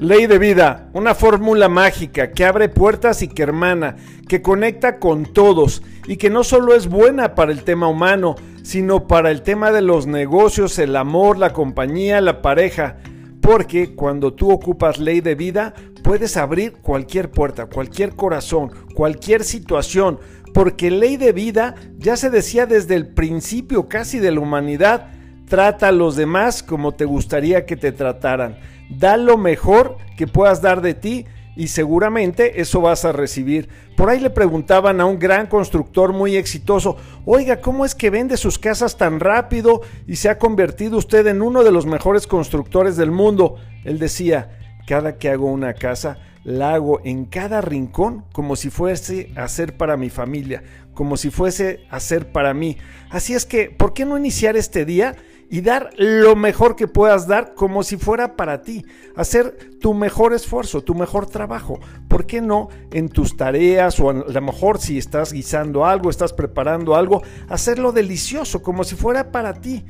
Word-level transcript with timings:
Ley 0.00 0.26
de 0.26 0.38
vida, 0.38 0.88
una 0.94 1.14
fórmula 1.14 1.68
mágica 1.68 2.30
que 2.30 2.46
abre 2.46 2.70
puertas 2.70 3.20
y 3.20 3.28
que 3.28 3.42
hermana, 3.42 3.96
que 4.26 4.40
conecta 4.40 4.98
con 4.98 5.26
todos 5.26 5.82
y 6.06 6.16
que 6.16 6.30
no 6.30 6.42
solo 6.42 6.74
es 6.74 6.88
buena 6.88 7.34
para 7.34 7.52
el 7.52 7.64
tema 7.64 7.86
humano, 7.86 8.34
sino 8.62 9.06
para 9.06 9.30
el 9.30 9.42
tema 9.42 9.72
de 9.72 9.82
los 9.82 10.06
negocios, 10.06 10.78
el 10.78 10.96
amor, 10.96 11.36
la 11.36 11.52
compañía, 11.52 12.22
la 12.22 12.40
pareja. 12.40 12.96
Porque 13.42 13.94
cuando 13.94 14.32
tú 14.32 14.50
ocupas 14.50 14.98
ley 14.98 15.20
de 15.20 15.34
vida, 15.34 15.74
puedes 16.02 16.38
abrir 16.38 16.78
cualquier 16.80 17.30
puerta, 17.30 17.66
cualquier 17.66 18.16
corazón, 18.16 18.70
cualquier 18.94 19.44
situación. 19.44 20.18
Porque 20.54 20.90
ley 20.90 21.18
de 21.18 21.32
vida 21.32 21.74
ya 21.98 22.16
se 22.16 22.30
decía 22.30 22.64
desde 22.64 22.94
el 22.94 23.08
principio 23.08 23.86
casi 23.86 24.18
de 24.18 24.32
la 24.32 24.40
humanidad. 24.40 25.08
Trata 25.50 25.88
a 25.88 25.92
los 25.92 26.16
demás 26.16 26.62
como 26.62 26.92
te 26.92 27.04
gustaría 27.04 27.66
que 27.66 27.76
te 27.76 27.92
trataran 27.92 28.56
da 28.90 29.16
lo 29.16 29.38
mejor 29.38 29.96
que 30.16 30.26
puedas 30.26 30.60
dar 30.60 30.82
de 30.82 30.94
ti 30.94 31.26
y 31.56 31.68
seguramente 31.68 32.60
eso 32.60 32.80
vas 32.80 33.04
a 33.04 33.12
recibir. 33.12 33.68
Por 33.96 34.08
ahí 34.08 34.18
le 34.18 34.30
preguntaban 34.30 35.00
a 35.00 35.06
un 35.06 35.18
gran 35.18 35.46
constructor 35.46 36.12
muy 36.12 36.36
exitoso, 36.36 36.96
oiga, 37.24 37.60
¿cómo 37.60 37.84
es 37.84 37.94
que 37.94 38.10
vende 38.10 38.36
sus 38.36 38.58
casas 38.58 38.96
tan 38.96 39.20
rápido 39.20 39.82
y 40.06 40.16
se 40.16 40.28
ha 40.28 40.38
convertido 40.38 40.96
usted 40.96 41.26
en 41.26 41.42
uno 41.42 41.62
de 41.62 41.72
los 41.72 41.86
mejores 41.86 42.26
constructores 42.26 42.96
del 42.96 43.10
mundo? 43.10 43.56
Él 43.84 43.98
decía, 43.98 44.58
cada 44.86 45.18
que 45.18 45.28
hago 45.28 45.46
una 45.46 45.74
casa, 45.74 46.18
la 46.44 46.74
hago 46.74 47.00
en 47.04 47.26
cada 47.26 47.60
rincón 47.60 48.24
como 48.32 48.56
si 48.56 48.70
fuese 48.70 49.30
a 49.36 49.46
ser 49.48 49.76
para 49.76 49.98
mi 49.98 50.08
familia, 50.08 50.62
como 50.94 51.16
si 51.16 51.30
fuese 51.30 51.80
a 51.90 52.00
ser 52.00 52.32
para 52.32 52.54
mí. 52.54 52.78
Así 53.10 53.34
es 53.34 53.44
que, 53.44 53.70
¿por 53.70 53.92
qué 53.92 54.06
no 54.06 54.16
iniciar 54.16 54.56
este 54.56 54.86
día? 54.86 55.16
Y 55.50 55.62
dar 55.62 55.90
lo 55.96 56.36
mejor 56.36 56.76
que 56.76 56.86
puedas 56.86 57.26
dar 57.26 57.54
como 57.54 57.82
si 57.82 57.96
fuera 57.96 58.36
para 58.36 58.62
ti. 58.62 58.86
Hacer 59.16 59.78
tu 59.80 59.94
mejor 59.94 60.32
esfuerzo, 60.32 60.82
tu 60.82 60.94
mejor 60.94 61.26
trabajo. 61.26 61.80
¿Por 62.08 62.24
qué 62.24 62.40
no 62.40 62.68
en 62.92 63.08
tus 63.08 63.36
tareas 63.36 63.98
o 63.98 64.10
a 64.10 64.12
lo 64.12 64.40
mejor 64.40 64.78
si 64.78 64.96
estás 64.96 65.32
guisando 65.32 65.84
algo, 65.84 66.08
estás 66.08 66.32
preparando 66.32 66.94
algo, 66.94 67.22
hacerlo 67.48 67.90
delicioso 67.90 68.62
como 68.62 68.84
si 68.84 68.94
fuera 68.94 69.32
para 69.32 69.54
ti? 69.54 69.84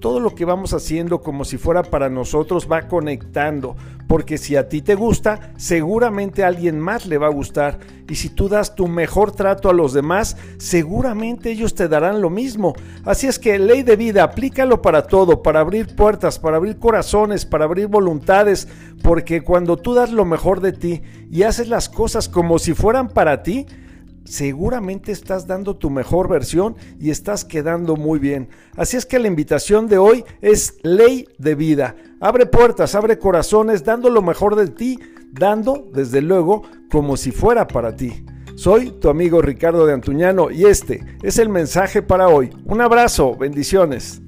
Todo 0.00 0.20
lo 0.20 0.34
que 0.34 0.44
vamos 0.44 0.72
haciendo 0.72 1.20
como 1.20 1.44
si 1.44 1.58
fuera 1.58 1.82
para 1.82 2.08
nosotros 2.08 2.68
va 2.70 2.88
conectando, 2.88 3.76
porque 4.06 4.38
si 4.38 4.56
a 4.56 4.68
ti 4.68 4.82
te 4.82 4.94
gusta, 4.94 5.52
seguramente 5.56 6.44
a 6.44 6.48
alguien 6.48 6.80
más 6.80 7.06
le 7.06 7.18
va 7.18 7.26
a 7.26 7.30
gustar, 7.30 7.78
y 8.08 8.14
si 8.14 8.30
tú 8.30 8.48
das 8.48 8.74
tu 8.74 8.88
mejor 8.88 9.32
trato 9.32 9.68
a 9.68 9.74
los 9.74 9.92
demás, 9.92 10.36
seguramente 10.58 11.50
ellos 11.50 11.74
te 11.74 11.88
darán 11.88 12.22
lo 12.22 12.30
mismo. 12.30 12.74
Así 13.04 13.26
es 13.26 13.38
que 13.38 13.58
ley 13.58 13.82
de 13.82 13.96
vida, 13.96 14.22
aplícalo 14.22 14.80
para 14.80 15.06
todo, 15.06 15.42
para 15.42 15.60
abrir 15.60 15.94
puertas, 15.94 16.38
para 16.38 16.56
abrir 16.56 16.78
corazones, 16.78 17.44
para 17.44 17.66
abrir 17.66 17.88
voluntades, 17.88 18.68
porque 19.02 19.42
cuando 19.42 19.76
tú 19.76 19.94
das 19.94 20.10
lo 20.10 20.24
mejor 20.24 20.60
de 20.60 20.72
ti 20.72 21.02
y 21.30 21.42
haces 21.42 21.68
las 21.68 21.88
cosas 21.88 22.28
como 22.28 22.58
si 22.58 22.72
fueran 22.72 23.08
para 23.08 23.42
ti, 23.42 23.66
seguramente 24.28 25.12
estás 25.12 25.46
dando 25.46 25.76
tu 25.76 25.90
mejor 25.90 26.28
versión 26.28 26.76
y 27.00 27.10
estás 27.10 27.44
quedando 27.44 27.96
muy 27.96 28.18
bien. 28.18 28.48
Así 28.76 28.96
es 28.96 29.06
que 29.06 29.18
la 29.18 29.28
invitación 29.28 29.88
de 29.88 29.98
hoy 29.98 30.24
es 30.40 30.78
ley 30.82 31.28
de 31.38 31.54
vida. 31.54 31.96
Abre 32.20 32.46
puertas, 32.46 32.94
abre 32.94 33.18
corazones, 33.18 33.84
dando 33.84 34.10
lo 34.10 34.22
mejor 34.22 34.56
de 34.56 34.68
ti, 34.68 34.98
dando, 35.32 35.88
desde 35.92 36.20
luego, 36.20 36.62
como 36.90 37.16
si 37.16 37.30
fuera 37.30 37.66
para 37.66 37.96
ti. 37.96 38.24
Soy 38.54 38.90
tu 38.90 39.08
amigo 39.08 39.40
Ricardo 39.40 39.86
de 39.86 39.94
Antuñano 39.94 40.50
y 40.50 40.64
este 40.64 41.04
es 41.22 41.38
el 41.38 41.48
mensaje 41.48 42.02
para 42.02 42.28
hoy. 42.28 42.50
Un 42.64 42.80
abrazo, 42.80 43.36
bendiciones. 43.36 44.20